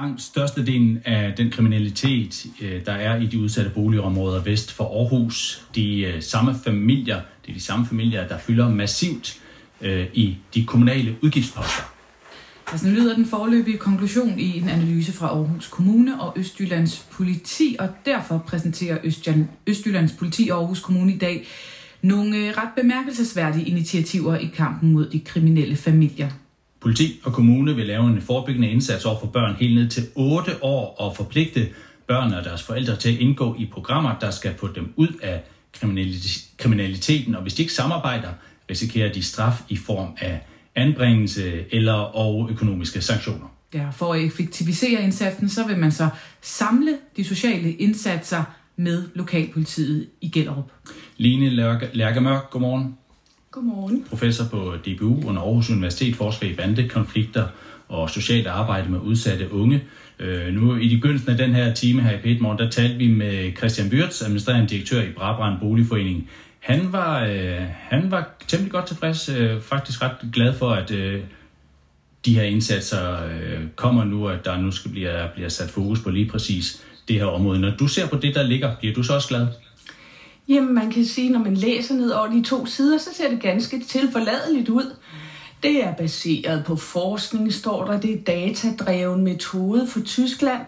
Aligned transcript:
Langt 0.00 0.22
størstedelen 0.22 0.98
af 1.04 1.34
den 1.36 1.50
kriminalitet, 1.50 2.46
øh, 2.60 2.86
der 2.86 2.92
er 2.92 3.20
i 3.20 3.26
de 3.26 3.40
udsatte 3.40 3.70
boligområder 3.70 4.42
vest 4.42 4.72
for 4.72 4.84
Aarhus, 4.84 5.66
de 5.74 6.00
øh, 6.00 6.22
samme 6.22 6.54
familier, 6.64 7.20
det 7.42 7.50
er 7.50 7.54
de 7.54 7.60
samme 7.60 7.86
familier, 7.86 8.28
der 8.28 8.38
fylder 8.38 8.68
massivt 8.68 9.40
øh, 9.80 10.06
i 10.14 10.36
de 10.54 10.64
kommunale 10.64 11.16
udgiftsposter. 11.22 11.82
Altså 12.66 12.86
nu 12.86 12.94
lyder 12.94 13.14
den 13.14 13.26
forløbige 13.26 13.78
konklusion 13.78 14.38
i 14.38 14.58
en 14.58 14.68
analyse 14.68 15.12
fra 15.12 15.26
Aarhus 15.26 15.68
Kommune 15.68 16.20
og 16.20 16.32
Østjyllands 16.36 17.06
Politi, 17.12 17.76
og 17.78 17.88
derfor 18.04 18.38
præsenterer 18.38 18.98
Østjyllands 19.66 20.12
Politi 20.12 20.48
og 20.52 20.58
Aarhus 20.58 20.80
Kommune 20.80 21.12
i 21.12 21.18
dag 21.18 21.46
nogle 22.02 22.52
ret 22.52 22.70
bemærkelsesværdige 22.76 23.66
initiativer 23.66 24.36
i 24.36 24.50
kampen 24.56 24.92
mod 24.92 25.08
de 25.08 25.20
kriminelle 25.20 25.76
familier. 25.76 26.30
Politi 26.80 27.20
og 27.24 27.32
kommune 27.32 27.76
vil 27.76 27.86
lave 27.86 28.06
en 28.06 28.22
forebyggende 28.22 28.70
indsats 28.70 29.04
over 29.04 29.20
for 29.20 29.26
børn 29.26 29.56
helt 29.60 29.74
ned 29.74 29.88
til 29.88 30.06
8 30.14 30.64
år 30.64 30.96
og 30.98 31.16
forpligte 31.16 31.68
børn 32.06 32.34
og 32.34 32.44
deres 32.44 32.62
forældre 32.62 32.96
til 32.96 33.08
at 33.14 33.20
indgå 33.20 33.56
i 33.58 33.66
programmer, 33.72 34.18
der 34.18 34.30
skal 34.30 34.54
få 34.58 34.68
dem 34.72 34.92
ud 34.96 35.08
af 35.22 35.42
kriminaliteten. 36.58 37.34
Og 37.34 37.42
hvis 37.42 37.54
de 37.54 37.62
ikke 37.62 37.74
samarbejder, 37.74 38.28
risikerer 38.70 39.12
de 39.12 39.22
straf 39.22 39.62
i 39.68 39.76
form 39.76 40.08
af 40.20 40.40
anbringelse 40.74 41.64
eller 41.74 41.92
og 41.92 42.50
økonomiske 42.50 43.00
sanktioner. 43.00 43.46
Ja, 43.74 43.90
for 43.90 44.14
at 44.14 44.24
effektivisere 44.24 45.02
indsatsen, 45.02 45.48
så 45.48 45.66
vil 45.66 45.78
man 45.78 45.92
så 45.92 46.08
samle 46.42 46.98
de 47.16 47.24
sociale 47.24 47.72
indsatser 47.72 48.42
med 48.76 49.08
lokalpolitiet 49.14 50.08
i 50.20 50.28
Gellerup. 50.28 50.72
Line 51.16 51.50
Lærkemørk, 51.92 52.50
godmorgen. 52.50 52.97
Godmorgen. 53.50 54.04
Professor 54.08 54.44
på 54.44 54.74
DBU 54.86 55.28
under 55.28 55.42
Aarhus 55.42 55.70
Universitet, 55.70 56.16
forsker 56.16 56.46
i 56.46 56.54
bandekonflikter 56.54 57.46
og 57.88 58.10
socialt 58.10 58.46
arbejde 58.46 58.90
med 58.90 59.00
udsatte 59.00 59.52
unge. 59.52 59.84
Øh, 60.18 60.54
nu 60.54 60.76
i 60.76 60.96
begyndelsen 60.96 61.30
af 61.30 61.36
den 61.36 61.54
her 61.54 61.74
time 61.74 62.02
her 62.02 62.18
i 62.18 62.20
Petmorgen, 62.22 62.58
der 62.58 62.70
talte 62.70 62.96
vi 62.96 63.08
med 63.08 63.56
Christian 63.56 63.90
Byrts, 63.90 64.22
administrerende 64.22 64.68
direktør 64.68 65.02
i 65.02 65.12
Brabrand 65.12 65.60
Boligforening. 65.60 66.30
Han 66.60 66.92
var, 66.92 67.24
øh, 67.24 67.60
han 67.70 68.10
var 68.10 68.30
temmelig 68.48 68.72
godt 68.72 68.86
tilfreds, 68.86 69.28
øh, 69.28 69.60
faktisk 69.60 70.02
ret 70.02 70.16
glad 70.32 70.54
for, 70.54 70.70
at 70.70 70.90
øh, 70.90 71.20
de 72.24 72.34
her 72.34 72.42
indsatser 72.42 73.24
øh, 73.24 73.60
kommer 73.76 74.04
nu, 74.04 74.28
at 74.28 74.44
der 74.44 74.60
nu 74.60 74.70
skal 74.70 74.90
blive, 74.90 75.28
bliver 75.34 75.48
sat 75.48 75.70
fokus 75.70 76.00
på 76.00 76.10
lige 76.10 76.30
præcis 76.30 76.82
det 77.08 77.16
her 77.16 77.26
område. 77.26 77.60
Når 77.60 77.70
du 77.76 77.86
ser 77.86 78.08
på 78.08 78.16
det, 78.16 78.34
der 78.34 78.42
ligger, 78.42 78.76
bliver 78.76 78.94
du 78.94 79.02
så 79.02 79.14
også 79.14 79.28
glad? 79.28 79.46
Jamen, 80.48 80.74
man 80.74 80.90
kan 80.90 81.04
sige, 81.04 81.30
når 81.30 81.38
man 81.38 81.54
læser 81.54 81.94
ned 81.94 82.10
over 82.10 82.30
de 82.30 82.42
to 82.42 82.66
sider, 82.66 82.98
så 82.98 83.14
ser 83.14 83.30
det 83.30 83.40
ganske 83.40 83.80
tilforladeligt 83.80 84.68
ud. 84.68 84.96
Det 85.62 85.84
er 85.84 85.94
baseret 85.94 86.64
på 86.64 86.76
forskning, 86.76 87.52
står 87.52 87.84
der. 87.84 88.00
Det 88.00 88.12
er 88.12 88.24
datadreven 88.24 89.24
metode 89.24 89.86
for 89.86 90.00
Tyskland. 90.00 90.62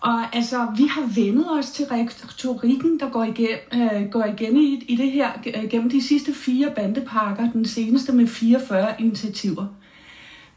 Og 0.00 0.36
altså, 0.36 0.66
vi 0.76 0.86
har 0.86 1.14
vendet 1.14 1.46
os 1.50 1.70
til 1.70 1.84
retorikken, 1.84 3.00
der 3.00 3.10
går 3.10 3.24
igen, 3.24 3.58
øh, 3.74 4.10
går 4.10 4.24
igen 4.24 4.56
i, 4.56 4.84
i 4.88 4.96
det 4.96 5.12
her 5.12 5.30
øh, 5.56 5.70
gennem 5.70 5.90
de 5.90 6.02
sidste 6.02 6.34
fire 6.34 6.70
bandepakker, 6.76 7.52
den 7.52 7.64
seneste 7.64 8.12
med 8.12 8.26
44 8.26 8.94
initiativer. 8.98 9.66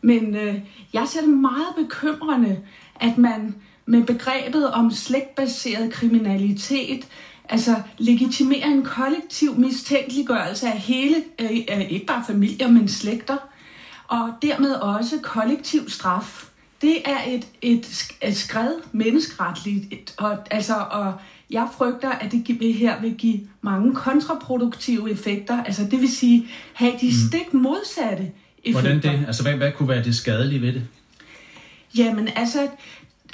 Men 0.01 0.35
øh, 0.35 0.55
jeg 0.93 1.07
ser 1.07 1.21
det 1.21 1.29
meget 1.29 1.75
bekymrende, 1.77 2.59
at 2.95 3.17
man 3.17 3.55
med 3.85 4.03
begrebet 4.03 4.71
om 4.71 4.91
slægtbaseret 4.91 5.91
kriminalitet 5.91 7.07
altså 7.49 7.75
legitimere 7.97 8.67
en 8.67 8.83
kollektiv 8.83 9.55
mistænkeliggørelse 9.55 10.67
af 10.67 10.79
hele, 10.79 11.15
øh, 11.39 11.91
ikke 11.91 12.05
bare 12.05 12.23
familier, 12.27 12.67
men 12.67 12.87
slægter, 12.87 13.37
og 14.07 14.29
dermed 14.41 14.71
også 14.71 15.19
kollektiv 15.23 15.89
straf. 15.89 16.45
Det 16.81 16.97
er 17.05 17.17
et, 17.27 17.47
et, 17.61 18.11
et 18.21 18.37
skred 18.37 18.71
menneskeretligt, 18.91 20.15
og, 20.17 20.37
altså, 20.51 20.75
og 20.75 21.13
jeg 21.49 21.67
frygter, 21.77 22.09
at 22.09 22.31
det 22.31 22.73
her 22.73 23.01
vil 23.01 23.15
give 23.15 23.39
mange 23.61 23.95
kontraproduktive 23.95 25.11
effekter, 25.11 25.63
altså 25.63 25.87
det 25.91 26.01
vil 26.01 26.15
sige 26.15 26.47
have 26.73 26.93
de 27.01 27.05
mm. 27.05 27.29
stik 27.29 27.53
modsatte 27.53 28.31
effekter. 28.63 28.81
Hvordan 28.81 29.19
det? 29.19 29.27
Altså 29.27 29.43
hvad, 29.43 29.53
hvad 29.53 29.71
kunne 29.71 29.89
være 29.89 30.03
det 30.03 30.15
skadelige 30.15 30.61
ved 30.61 30.73
det? 30.73 30.87
Jamen 31.97 32.29
altså, 32.35 32.67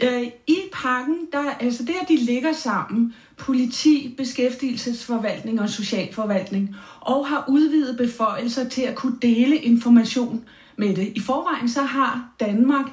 øh, 0.03 0.24
i 0.47 0.57
pakken, 0.74 1.16
der, 1.31 1.52
altså 1.59 1.84
der 1.84 2.06
de 2.07 2.18
ligger 2.18 2.53
sammen, 2.53 3.13
politi, 3.38 4.13
beskæftigelsesforvaltning 4.18 5.62
og 5.62 5.69
socialforvaltning, 5.69 6.75
og 7.00 7.28
har 7.28 7.46
udvidet 7.50 7.97
beføjelser 7.97 8.69
til 8.69 8.81
at 8.81 8.96
kunne 8.96 9.18
dele 9.22 9.56
information 9.56 10.44
med 10.78 10.96
det. 10.96 11.12
I 11.16 11.19
forvejen 11.19 11.69
så 11.69 11.81
har 11.81 12.29
Danmark, 12.40 12.85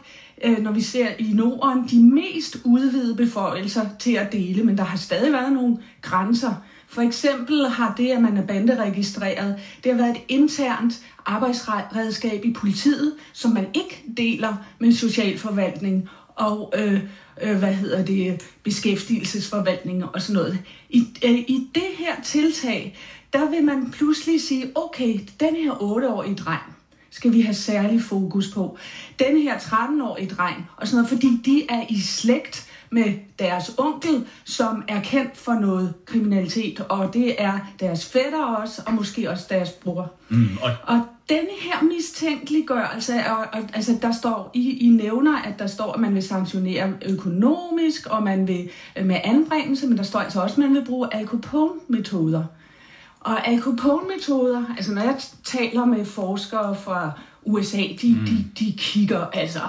øh, 0.44 0.58
når 0.58 0.72
vi 0.72 0.80
ser 0.80 1.08
i 1.18 1.32
Norden, 1.32 1.88
de 1.90 2.02
mest 2.02 2.56
udvidede 2.64 3.16
beføjelser 3.16 3.86
til 3.98 4.12
at 4.12 4.32
dele, 4.32 4.64
men 4.64 4.78
der 4.78 4.84
har 4.84 4.98
stadig 4.98 5.32
været 5.32 5.52
nogle 5.52 5.76
grænser. 6.02 6.54
For 6.88 7.02
eksempel 7.02 7.68
har 7.68 7.94
det, 7.96 8.10
at 8.10 8.22
man 8.22 8.36
er 8.36 8.46
banderegistreret, 8.46 9.56
det 9.84 9.92
har 9.92 9.98
været 9.98 10.16
et 10.16 10.22
internt 10.28 11.02
arbejdsredskab 11.26 12.44
i 12.44 12.52
politiet, 12.52 13.14
som 13.32 13.50
man 13.50 13.66
ikke 13.74 14.04
deler 14.16 14.54
med 14.78 14.92
socialforvaltning 14.92 16.08
og 16.38 16.74
øh, 16.76 17.00
øh, 17.42 17.58
hvad 17.58 17.74
hedder 17.74 18.04
det, 18.04 18.42
beskæftigelsesforvaltning 18.62 20.04
og 20.04 20.22
sådan 20.22 20.42
noget. 20.42 20.58
I, 20.90 21.06
øh, 21.24 21.38
I 21.38 21.70
det 21.74 21.88
her 21.98 22.22
tiltag, 22.24 22.98
der 23.32 23.50
vil 23.50 23.64
man 23.64 23.90
pludselig 23.90 24.40
sige, 24.40 24.72
okay, 24.74 25.20
den 25.40 25.54
her 25.54 25.72
8-årige 25.72 26.34
dreng, 26.34 26.62
skal 27.10 27.32
vi 27.32 27.40
have 27.40 27.54
særlig 27.54 28.02
fokus 28.02 28.50
på. 28.54 28.78
Den 29.18 29.42
her 29.42 29.58
13-årige 29.58 30.28
dreng, 30.28 30.66
og 30.76 30.86
sådan 30.86 30.96
noget, 30.96 31.08
fordi 31.08 31.40
de 31.44 31.66
er 31.68 31.84
i 31.88 32.00
slægt 32.00 32.67
med 32.90 33.14
deres 33.38 33.74
onkel, 33.78 34.26
som 34.44 34.84
er 34.88 35.00
kendt 35.00 35.36
for 35.36 35.52
noget 35.52 35.94
kriminalitet, 36.06 36.80
og 36.80 37.14
det 37.14 37.42
er 37.42 37.58
deres 37.80 38.06
fætter 38.06 38.44
også, 38.44 38.82
og 38.86 38.94
måske 38.94 39.30
også 39.30 39.46
deres 39.50 39.70
bror. 39.70 40.12
Mm, 40.28 40.48
og... 40.62 40.70
og 40.86 41.00
denne 41.28 41.50
her 41.60 41.82
mistænkeliggørelse, 41.82 43.12
og, 43.14 43.38
og, 43.52 43.68
altså 43.74 43.98
der 44.02 44.12
står, 44.12 44.50
I, 44.54 44.86
I 44.86 44.88
nævner, 44.88 45.42
at 45.42 45.58
der 45.58 45.66
står, 45.66 45.92
at 45.92 46.00
man 46.00 46.14
vil 46.14 46.22
sanktionere 46.22 46.92
økonomisk, 47.06 48.06
og 48.06 48.22
man 48.22 48.48
vil 48.48 48.70
øh, 48.96 49.06
med 49.06 49.20
anbringelse, 49.24 49.86
men 49.86 49.96
der 49.96 50.02
står 50.02 50.20
altså 50.20 50.42
også, 50.42 50.54
at 50.54 50.58
man 50.58 50.74
vil 50.74 50.84
bruge 50.84 51.14
Al 51.14 51.26
Capone-metoder. 51.26 52.44
Og 53.20 53.48
Al 53.48 53.62
Capone-metoder, 53.62 54.64
altså 54.76 54.92
når 54.92 55.02
jeg 55.02 55.16
taler 55.44 55.84
med 55.84 56.04
forskere 56.04 56.76
fra 56.76 57.10
USA, 57.48 57.82
de, 58.02 58.16
mm. 58.20 58.26
de, 58.26 58.44
de 58.58 58.74
kigger, 58.78 59.26
altså, 59.32 59.60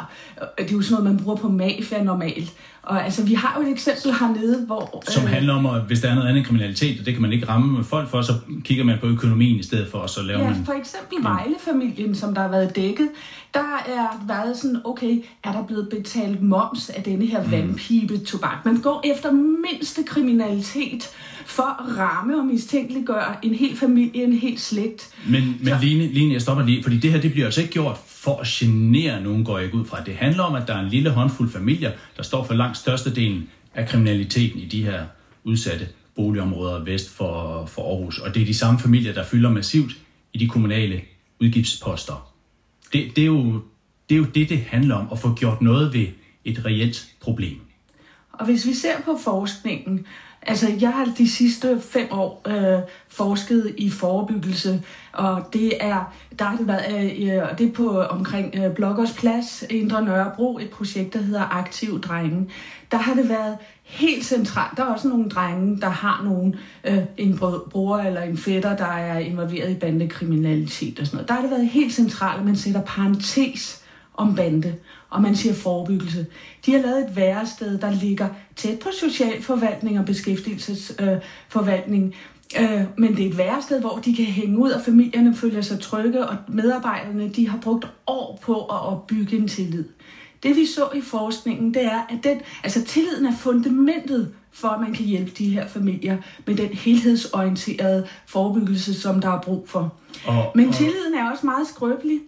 det 0.58 0.72
er 0.72 0.76
jo 0.76 0.82
sådan 0.82 1.04
noget, 1.04 1.16
man 1.16 1.24
bruger 1.24 1.38
på 1.38 1.50
mafia 1.50 2.04
normalt. 2.04 2.54
Og 2.84 3.06
altså, 3.06 3.26
vi 3.26 3.34
har 3.34 3.56
jo 3.58 3.68
et 3.68 3.72
eksempel 3.72 4.14
hernede, 4.20 4.66
hvor... 4.66 5.04
Som 5.08 5.24
øh, 5.24 5.30
handler 5.30 5.54
om, 5.54 5.66
at 5.66 5.82
hvis 5.82 6.00
der 6.00 6.10
er 6.10 6.16
noget 6.16 6.30
andet 6.30 6.46
kriminalitet, 6.46 7.00
og 7.00 7.06
det 7.06 7.14
kan 7.14 7.22
man 7.22 7.34
ikke 7.34 7.48
ramme 7.48 7.84
folk 7.84 8.10
for, 8.10 8.22
så 8.22 8.34
kigger 8.64 8.84
man 8.84 8.98
på 9.02 9.08
økonomien 9.08 9.60
i 9.60 9.64
stedet 9.64 9.92
for, 9.92 9.98
og 9.98 10.10
så 10.10 10.22
laver 10.22 10.44
ja, 10.44 10.50
man... 10.50 10.66
for 10.66 10.74
eksempel 10.74 11.24
Vejle-familien, 11.24 12.16
som 12.16 12.34
der 12.34 12.42
har 12.42 12.50
været 12.50 12.76
dækket, 12.76 13.10
der 13.54 13.84
er 13.88 14.26
været 14.28 14.58
sådan, 14.58 14.82
okay, 14.86 15.24
er 15.44 15.52
der 15.52 15.64
blevet 15.64 15.90
betalt 15.90 16.42
moms 16.42 16.90
af 16.90 17.04
denne 17.04 17.26
her 17.26 17.44
mm. 17.44 17.52
vandpibe 17.52 18.18
tobak? 18.18 18.66
Man 18.66 18.82
går 18.82 19.02
efter 19.06 19.32
mindste 19.32 20.04
kriminalitet, 20.04 21.10
for 21.50 21.64
at 21.84 21.98
ramme 21.98 22.40
og 22.40 22.46
mistænkeliggøre 22.46 23.46
en 23.46 23.54
hel 23.54 23.78
familie, 23.78 24.24
en 24.24 24.34
hel 24.34 24.60
slægt. 24.60 25.10
Men, 25.28 25.44
men 25.60 25.68
så... 25.68 25.78
Line, 25.82 26.08
Line, 26.08 26.34
jeg 26.34 26.42
stopper 26.42 26.66
lige, 26.66 26.84
fordi 26.84 26.98
det 26.98 27.12
her 27.12 27.22
det 27.22 27.32
bliver 27.32 27.46
altså 27.46 27.62
ikke 27.62 27.74
gjort 27.74 27.98
for 28.08 28.38
at 28.38 28.48
genere 28.48 29.24
nogen, 29.24 29.46
går 29.46 29.60
jeg 29.60 29.74
ud 29.74 29.86
fra. 29.86 30.04
Det 30.04 30.16
handler 30.16 30.44
om, 30.44 30.56
at 30.56 30.68
der 30.68 30.74
er 30.74 30.80
en 30.80 30.90
lille 30.90 31.10
håndfuld 31.10 31.52
familier, 31.52 31.92
der 32.18 32.24
står 32.24 32.44
for 32.44 32.54
langt 32.54 32.78
størstedelen 32.78 33.50
af 33.76 33.88
kriminaliteten 33.88 34.60
i 34.60 34.66
de 34.66 34.84
her 34.84 35.04
udsatte 35.44 35.88
boligområder 36.16 36.84
vest 36.84 37.10
for, 37.10 37.66
for 37.66 37.82
Aarhus. 37.82 38.20
Og 38.20 38.36
det 38.36 38.42
er 38.42 38.46
de 38.46 38.54
samme 38.54 38.80
familier, 38.80 39.14
der 39.14 39.24
fylder 39.26 39.50
massivt 39.50 39.92
i 40.34 40.38
de 40.38 40.48
kommunale 40.48 41.02
udgiftsposter. 41.42 42.34
Det, 42.94 43.16
det, 43.16 43.22
er 43.22 43.26
jo, 43.26 43.62
det 44.10 44.16
er 44.16 44.20
jo 44.20 44.26
det, 44.26 44.50
det 44.50 44.60
handler 44.60 44.96
om, 44.96 45.08
at 45.12 45.20
få 45.20 45.36
gjort 45.36 45.62
noget 45.62 45.94
ved 45.94 46.08
et 46.46 46.66
reelt 46.66 47.08
problem. 47.22 47.60
Og 48.40 48.46
hvis 48.46 48.68
vi 48.68 48.74
ser 48.74 49.02
på 49.06 49.18
forskningen, 49.24 50.06
Altså, 50.42 50.72
jeg 50.82 50.94
har 50.94 51.06
de 51.18 51.30
sidste 51.30 51.82
fem 51.82 52.08
år 52.12 52.42
øh, 52.48 52.80
forsket 53.08 53.76
i 53.78 53.90
forebyggelse, 53.90 54.84
og 55.14 55.50
det 55.54 55.74
er, 55.80 56.14
der 56.40 56.46
har 56.46 56.58
det 56.58 56.68
været, 56.68 56.96
øh, 56.96 57.06
øh 57.06 57.58
det 57.58 57.68
er 57.68 57.72
på 57.74 58.02
omkring 58.02 58.56
øh, 58.56 58.76
Blokkers 58.76 59.14
Plads, 59.14 59.64
Indre 59.70 60.02
Nørrebro, 60.02 60.58
et 60.58 60.70
projekt, 60.70 61.14
der 61.14 61.20
hedder 61.20 61.58
Aktiv 61.58 62.02
Drengen. 62.02 62.50
Der 62.92 62.98
har 62.98 63.14
det 63.14 63.30
været 63.30 63.58
helt 63.84 64.26
centralt. 64.26 64.78
Der 64.78 64.84
er 64.84 64.88
også 64.88 65.08
nogle 65.08 65.30
drenge, 65.30 65.82
der 65.82 65.90
har 65.90 66.22
nogen, 66.24 66.56
øh, 66.84 66.98
en 67.18 67.38
bror 67.72 67.98
eller 67.98 68.22
en 68.22 68.38
fætter, 68.38 68.76
der 68.76 68.94
er 68.94 69.20
involveret 69.20 69.72
i 69.72 69.76
bandekriminalitet 69.76 71.00
og 71.00 71.06
sådan 71.06 71.18
noget. 71.18 71.28
Der 71.28 71.34
har 71.34 71.42
det 71.42 71.52
været 71.52 71.68
helt 71.68 71.94
centralt, 71.94 72.40
at 72.40 72.46
man 72.46 72.56
sætter 72.56 72.82
parentes 72.82 73.84
om 74.20 74.36
bande 74.36 74.76
og 75.10 75.22
man 75.22 75.36
siger 75.36 75.54
forebyggelse. 75.54 76.26
De 76.66 76.72
har 76.72 76.80
lavet 76.80 77.10
et 77.10 77.16
værested, 77.16 77.78
der 77.78 77.92
ligger 77.92 78.28
tæt 78.56 78.80
på 78.80 78.90
socialforvaltning 79.00 80.00
og 80.00 80.06
beskæftigelsesforvaltning. 80.06 82.16
Øh, 82.60 82.82
men 82.98 83.16
det 83.16 83.26
er 83.26 83.30
et 83.30 83.38
værested, 83.38 83.80
hvor 83.80 84.02
de 84.06 84.16
kan 84.16 84.26
hænge 84.26 84.58
ud, 84.58 84.72
og 84.72 84.82
familierne 84.82 85.36
føler 85.36 85.62
sig 85.62 85.80
trygge, 85.80 86.28
og 86.28 86.36
medarbejderne 86.48 87.30
de 87.30 87.50
har 87.50 87.58
brugt 87.58 87.88
år 88.08 88.40
på 88.42 88.62
at 88.62 88.82
opbygge 88.82 89.38
en 89.38 89.48
tillid. 89.48 89.86
Det 90.44 90.56
vi 90.56 90.66
så 90.66 90.90
i 90.96 91.02
forskningen, 91.02 91.74
det 91.74 91.86
er, 91.86 92.02
at 92.10 92.24
den, 92.24 92.42
altså 92.64 92.84
tilliden 92.84 93.26
er 93.26 93.38
fundamentet 93.38 94.34
for, 94.52 94.68
at 94.68 94.82
man 94.82 94.94
kan 94.94 95.06
hjælpe 95.06 95.32
de 95.38 95.50
her 95.50 95.68
familier 95.68 96.18
med 96.48 96.56
den 96.56 96.68
helhedsorienterede 96.68 98.08
forebyggelse, 98.28 99.02
som 99.02 99.22
der 99.22 99.30
er 99.30 99.42
brug 99.42 99.70
for. 99.70 99.94
Og, 100.26 100.52
Men 100.56 100.74
tilliden 100.74 101.14
er 101.14 101.32
også 101.32 101.46
meget 101.46 101.68
skrøbelig. 101.68 102.20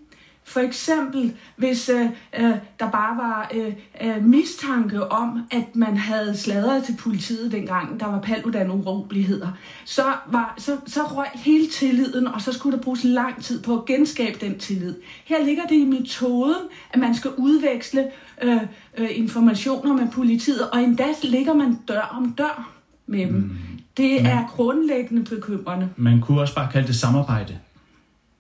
For 0.52 0.60
eksempel, 0.60 1.34
hvis 1.56 1.90
øh, 1.90 2.06
øh, 2.40 2.56
der 2.80 2.92
bare 2.92 3.18
var 3.18 3.52
øh, 3.54 3.74
øh, 4.02 4.26
mistanke 4.26 5.12
om, 5.12 5.42
at 5.52 5.76
man 5.76 5.98
havde 5.98 6.38
sladret 6.38 6.84
til 6.84 6.96
politiet 7.00 7.52
dengang, 7.52 8.00
der 8.00 8.06
var 8.06 8.20
paludan 8.20 8.72
uroligheder, 8.72 9.48
så, 9.86 10.04
var, 10.28 10.54
så, 10.58 10.78
så 10.86 11.02
røg 11.04 11.28
hele 11.36 11.68
tilliden, 11.68 12.28
og 12.28 12.42
så 12.42 12.54
skulle 12.54 12.78
der 12.78 12.84
bruges 12.84 13.04
lang 13.04 13.44
tid 13.44 13.64
på 13.64 13.78
at 13.78 13.86
genskabe 13.86 14.46
den 14.46 14.60
tillid. 14.60 14.96
Her 15.26 15.46
ligger 15.46 15.64
det 15.64 15.76
i 15.76 15.86
metoden, 15.86 16.62
at 16.94 17.00
man 17.00 17.16
skal 17.16 17.32
udveksle 17.38 18.08
øh, 18.42 18.62
øh, 18.98 19.10
informationer 19.12 19.94
med 19.94 20.12
politiet, 20.12 20.70
og 20.70 20.80
endda 20.84 21.08
ligger 21.24 21.54
man 21.54 21.80
dør 21.88 22.16
om 22.18 22.34
dør 22.38 22.72
med 23.08 23.28
dem. 23.28 23.36
Mm. 23.36 23.50
Det 23.98 24.22
er 24.22 24.48
grundlæggende 24.56 25.24
bekymrende. 25.24 25.90
Man 25.98 26.22
kunne 26.22 26.42
også 26.42 26.56
bare 26.56 26.72
kalde 26.72 26.88
det 26.88 26.96
samarbejde 26.96 27.58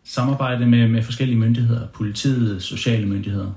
samarbejde 0.03 0.65
med, 0.65 0.87
med 0.87 1.03
forskellige 1.03 1.37
myndigheder, 1.37 1.87
politiet, 1.87 2.63
sociale 2.63 3.05
myndigheder. 3.07 3.51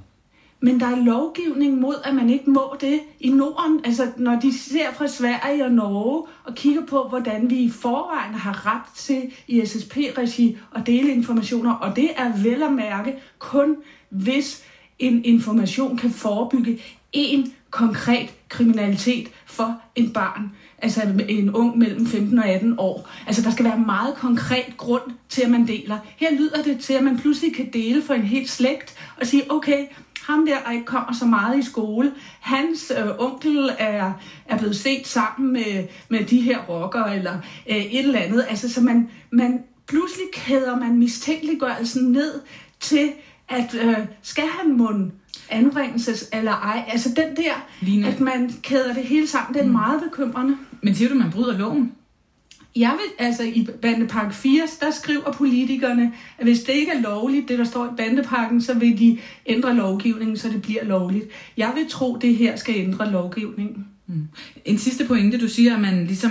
Men 0.60 0.80
der 0.80 0.86
er 0.86 1.04
lovgivning 1.04 1.80
mod, 1.80 1.94
at 2.04 2.14
man 2.14 2.30
ikke 2.30 2.50
må 2.50 2.76
det 2.80 3.00
i 3.20 3.30
Norden. 3.30 3.80
Altså, 3.84 4.12
når 4.16 4.40
de 4.40 4.58
ser 4.58 4.92
fra 4.94 5.08
Sverige 5.08 5.64
og 5.64 5.72
Norge 5.72 6.26
og 6.44 6.54
kigger 6.54 6.86
på, 6.86 7.06
hvordan 7.08 7.50
vi 7.50 7.56
i 7.56 7.70
forvejen 7.70 8.34
har 8.34 8.66
ret 8.66 8.96
til 8.96 9.22
i 9.48 9.66
SSP-regi 9.66 10.56
at 10.76 10.86
dele 10.86 11.12
informationer, 11.12 11.72
og 11.72 11.96
det 11.96 12.10
er 12.16 12.42
vel 12.42 12.62
at 12.62 12.72
mærke 12.72 13.14
kun, 13.38 13.76
hvis 14.08 14.64
en 14.98 15.24
information 15.24 15.96
kan 15.96 16.10
forebygge 16.10 16.80
en 17.12 17.52
konkret 17.74 18.34
kriminalitet 18.48 19.28
for 19.46 19.80
en 19.96 20.12
barn 20.12 20.50
altså 20.84 21.02
en 21.28 21.54
ung 21.54 21.78
mellem 21.78 22.06
15 22.06 22.38
og 22.38 22.48
18 22.48 22.74
år. 22.78 23.08
Altså 23.26 23.42
der 23.42 23.50
skal 23.50 23.64
være 23.64 23.78
meget 23.78 24.14
konkret 24.14 24.76
grund 24.76 25.02
til, 25.28 25.42
at 25.42 25.50
man 25.50 25.66
deler. 25.66 25.98
Her 26.16 26.32
lyder 26.32 26.62
det 26.62 26.80
til, 26.80 26.92
at 26.92 27.04
man 27.04 27.18
pludselig 27.18 27.56
kan 27.56 27.70
dele 27.72 28.02
for 28.02 28.14
en 28.14 28.22
helt 28.22 28.50
slægt 28.50 28.94
og 29.20 29.26
sige, 29.26 29.52
okay, 29.52 29.86
ham 30.22 30.46
der, 30.46 30.56
der 30.66 30.72
ikke 30.72 30.84
kommer 30.84 31.12
så 31.12 31.24
meget 31.24 31.58
i 31.58 31.62
skole, 31.62 32.12
hans 32.40 32.92
øh, 32.98 33.06
onkel 33.18 33.70
er, 33.78 34.12
er 34.46 34.58
blevet 34.58 34.76
set 34.76 35.06
sammen 35.06 35.52
med, 35.52 35.86
med 36.08 36.24
de 36.24 36.40
her 36.40 36.58
rocker 36.58 37.04
eller 37.04 37.38
øh, 37.70 37.76
et 37.76 38.04
eller 38.04 38.20
andet. 38.20 38.46
Altså 38.48 38.72
så 38.72 38.80
man, 38.80 39.10
man 39.30 39.62
pludselig 39.88 40.26
kæder 40.32 40.78
man 40.78 40.98
mistænkeliggørelsen 40.98 42.12
ned 42.12 42.40
til, 42.80 43.12
at 43.48 43.74
øh, 43.74 43.98
skal 44.22 44.44
han 44.46 44.72
mund 44.76 45.10
anbringelses 45.50 46.28
eller 46.32 46.52
ej. 46.52 46.84
Altså 46.88 47.08
den 47.08 47.36
der, 47.36 47.66
Line. 47.80 48.08
at 48.08 48.20
man 48.20 48.52
kæder 48.62 48.94
det 48.94 49.04
hele 49.04 49.26
sammen, 49.26 49.54
det 49.54 49.62
er 49.62 49.66
mm. 49.66 49.72
meget 49.72 50.02
bekymrende. 50.02 50.56
Men 50.82 50.94
siger 50.94 51.08
du, 51.08 51.14
man 51.14 51.30
bryder 51.30 51.58
loven? 51.58 51.92
Jeg 52.76 52.92
vil, 52.92 53.26
altså 53.26 53.42
i 53.42 53.68
bandepakke 53.82 54.34
4, 54.34 54.68
der 54.80 54.90
skriver 54.90 55.32
politikerne, 55.32 56.12
at 56.38 56.44
hvis 56.44 56.62
det 56.62 56.72
ikke 56.72 56.92
er 56.92 57.00
lovligt, 57.00 57.48
det 57.48 57.58
der 57.58 57.64
står 57.64 57.86
i 57.86 57.96
bandepakken, 57.96 58.60
så 58.60 58.74
vil 58.74 58.98
de 58.98 59.18
ændre 59.46 59.74
lovgivningen, 59.74 60.36
så 60.36 60.48
det 60.48 60.62
bliver 60.62 60.84
lovligt. 60.84 61.24
Jeg 61.56 61.72
vil 61.74 61.86
tro, 61.88 62.16
det 62.16 62.36
her 62.36 62.56
skal 62.56 62.74
ændre 62.76 63.10
lovgivningen. 63.10 63.86
Mm. 64.06 64.28
En 64.64 64.78
sidste 64.78 65.04
pointe, 65.04 65.38
du 65.38 65.48
siger, 65.48 65.74
at 65.74 65.80
man 65.80 66.06
ligesom 66.06 66.30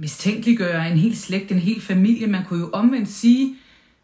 mistænkeliggør 0.00 0.82
en 0.82 0.98
hel 0.98 1.16
slægt, 1.16 1.52
en 1.52 1.58
hel 1.58 1.80
familie. 1.80 2.26
Man 2.26 2.44
kunne 2.44 2.60
jo 2.60 2.70
omvendt 2.72 3.08
sige, 3.08 3.54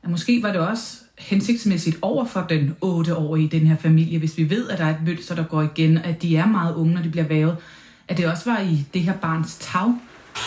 at 0.02 0.10
måske 0.10 0.42
var 0.42 0.52
det 0.52 0.60
også 0.60 0.96
hensigtsmæssigt 1.18 1.98
over 2.02 2.24
for 2.24 2.46
den 2.48 2.76
8-årige 2.84 3.44
i 3.44 3.48
den 3.48 3.66
her 3.66 3.76
familie, 3.76 4.18
hvis 4.18 4.38
vi 4.38 4.50
ved, 4.50 4.68
at 4.68 4.78
der 4.78 4.84
er 4.84 4.90
et 4.90 5.02
mønster, 5.06 5.34
der 5.34 5.44
går 5.44 5.62
igen, 5.62 5.98
at 5.98 6.22
de 6.22 6.36
er 6.36 6.46
meget 6.46 6.74
unge, 6.74 6.94
når 6.94 7.02
de 7.02 7.10
bliver 7.10 7.26
vævet, 7.26 7.56
at 8.08 8.16
det 8.16 8.26
også 8.26 8.50
var 8.50 8.60
i 8.60 8.86
det 8.94 9.02
her 9.02 9.12
barns 9.12 9.56
tag, 9.60 9.94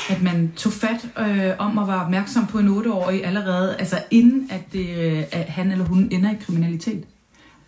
at 0.09 0.21
man 0.21 0.51
tog 0.56 0.73
fat 0.73 1.09
øh, 1.19 1.51
om 1.57 1.77
at 1.77 1.88
være 1.88 2.03
opmærksom 2.03 2.47
på 2.47 2.59
en 2.59 2.68
8-årig 2.68 3.25
allerede, 3.25 3.75
altså 3.77 4.03
inden 4.12 4.47
at, 4.51 4.73
det, 4.73 4.89
øh, 4.89 5.23
at 5.31 5.45
han 5.45 5.71
eller 5.71 5.85
hun 5.85 6.07
ender 6.12 6.31
i 6.31 6.35
kriminalitet. 6.45 7.03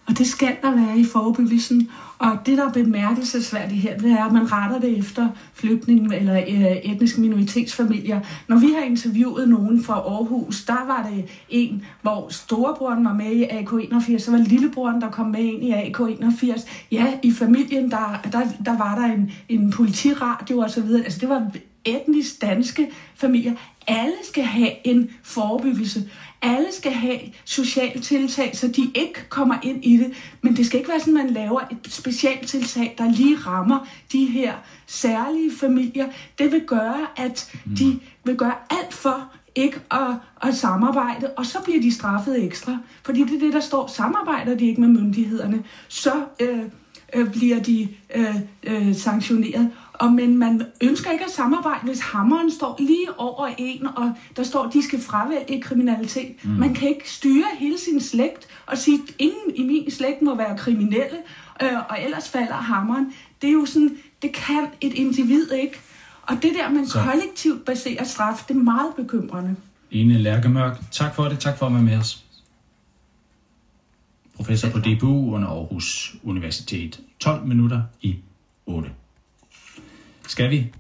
Og 0.08 0.18
det 0.18 0.28
skal 0.28 0.56
der 0.62 0.76
være 0.76 1.00
i 1.00 1.06
forebyggelsen. 1.06 1.90
Og 2.18 2.38
det, 2.46 2.58
der 2.58 2.68
er 2.68 2.72
bemærkelsesværdigt 2.72 3.82
her, 3.82 3.98
det 3.98 4.12
er, 4.12 4.26
at 4.26 4.32
man 4.32 4.52
retter 4.52 4.80
det 4.80 4.98
efter 4.98 5.30
flygtninge 5.54 6.16
eller 6.16 6.38
øh, 6.38 6.92
etniske 6.92 7.22
minoritetsfamilier. 7.22 8.20
Når 8.48 8.58
vi 8.58 8.68
har 8.78 8.84
interviewet 8.84 9.50
nogen 9.50 9.84
fra 9.84 9.94
Aarhus, 9.94 10.64
der 10.66 10.86
var 10.88 11.10
det 11.12 11.26
en, 11.50 11.86
hvor 12.02 12.28
storebroren 12.30 13.06
var 13.06 13.14
med 13.14 13.32
i 13.32 13.44
AK81, 13.44 14.20
så 14.20 14.32
var 14.32 14.38
lillebroren, 14.38 15.02
der 15.02 15.12
kom 15.12 15.28
med 15.28 15.40
ind 15.40 15.64
i 15.64 15.72
AK81. 15.72 16.68
Ja, 16.92 17.14
i 17.24 17.32
familien, 17.32 17.92
der, 17.92 18.20
der, 18.32 18.42
der 18.66 18.78
var 18.78 18.96
der 18.96 19.14
en, 19.14 19.32
en 19.50 19.72
politiradio 19.72 20.58
og 20.58 20.70
så 20.70 20.82
videre. 20.82 21.04
Altså, 21.04 21.20
det 21.20 21.30
var 21.30 21.52
etnisk 21.86 22.42
danske 22.42 22.92
familier. 23.16 23.54
Alle 23.88 24.14
skal 24.24 24.44
have 24.44 24.88
en 24.88 25.10
forebyggelse. 25.24 26.10
Alle 26.44 26.68
skal 26.72 26.92
have 26.92 27.20
socialt 27.46 28.04
tiltag, 28.04 28.58
så 28.58 28.68
de 28.68 28.92
ikke 28.96 29.30
kommer 29.30 29.56
ind 29.64 29.86
i 29.86 29.98
det. 29.98 30.14
Men 30.42 30.56
det 30.56 30.66
skal 30.66 30.80
ikke 30.80 30.90
være 30.90 31.00
sådan, 31.00 31.18
at 31.18 31.26
man 31.26 31.34
laver 31.34 31.62
et 31.72 31.94
specialtiltag, 31.94 32.96
der 32.98 33.12
lige 33.12 33.38
rammer 33.38 33.88
de 34.12 34.26
her 34.26 34.54
særlige 34.88 35.52
familier. 35.60 36.08
Det 36.38 36.52
vil 36.52 36.62
gøre, 36.68 37.08
at 37.18 37.52
de 37.78 38.00
vil 38.24 38.36
gøre 38.36 38.56
alt 38.70 38.94
for 38.94 39.32
ikke 39.56 39.80
at, 39.92 40.16
at 40.42 40.56
samarbejde, 40.56 41.32
og 41.38 41.46
så 41.46 41.58
bliver 41.64 41.82
de 41.82 41.94
straffet 41.94 42.44
ekstra. 42.44 42.78
Fordi 43.04 43.24
det 43.24 43.36
er 43.36 43.40
det, 43.40 43.54
der 43.54 43.60
står, 43.60 43.88
samarbejder 43.88 44.56
de 44.56 44.66
ikke 44.66 44.82
med 44.82 44.90
myndighederne, 44.90 45.64
så 45.88 46.26
øh, 46.40 46.64
øh, 47.16 47.32
bliver 47.32 47.60
de 47.60 47.88
øh, 48.16 48.36
øh, 48.64 48.96
sanktioneret. 48.96 49.70
Og 49.94 50.12
men 50.12 50.38
man 50.38 50.62
ønsker 50.84 51.12
ikke 51.12 51.26
at 51.26 51.32
samarbejde, 51.32 51.80
hvis 51.84 52.00
hammeren 52.00 52.52
står 52.52 52.76
lige 52.80 53.20
over 53.20 53.48
en, 53.58 53.88
og 53.88 54.12
der 54.36 54.44
står, 54.44 54.64
at 54.64 54.74
de 54.74 54.84
skal 54.84 55.02
fravælge 55.02 55.62
kriminalitet. 55.62 56.36
Mm. 56.44 56.50
Man 56.50 56.74
kan 56.74 56.90
ikke 56.90 57.12
styre 57.12 57.46
hele 57.58 57.80
sin 57.80 58.02
slægt 58.02 58.48
og 58.66 58.78
sige, 58.78 59.00
at 59.08 59.16
ingen 59.20 59.56
i 59.56 59.64
min 59.64 59.92
slægt 59.92 60.22
må 60.22 60.36
være 60.36 60.58
kriminelle, 60.58 61.18
øh, 61.64 61.78
og 61.90 61.98
ellers 62.06 62.30
falder 62.30 62.54
hammeren. 62.54 63.14
Det 63.42 63.48
er 63.48 63.54
jo 63.54 63.66
sådan, 63.66 63.98
det 64.22 64.32
kan 64.34 64.68
et 64.82 64.94
individ 64.94 65.52
ikke. 65.52 65.80
Og 66.24 66.36
det 66.44 66.52
der, 66.60 66.70
man 66.70 66.88
Så. 66.88 67.00
kollektivt 67.00 67.66
baserer 67.66 68.04
straf, 68.04 68.44
det 68.48 68.56
er 68.56 68.60
meget 68.60 68.94
bekymrende. 68.96 69.56
Ine 69.92 70.18
Lærkemørk, 70.18 70.80
tak 70.92 71.16
for 71.16 71.24
det. 71.24 71.40
Tak 71.40 71.58
for 71.58 71.66
at 71.66 71.74
være 71.74 71.82
med 71.82 71.98
os. 71.98 72.24
Professor 74.44 74.70
på 74.70 74.80
DBU 74.80 75.36
under 75.36 75.48
Aarhus 75.48 76.16
Universitet. 76.24 77.00
12 77.20 77.48
minutter 77.48 77.84
i 78.02 78.20
8. 78.66 78.90
Skal 80.28 80.50
vi 80.50 80.74